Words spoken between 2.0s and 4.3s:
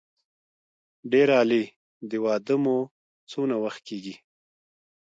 د واده مو څونه وخت کېږي.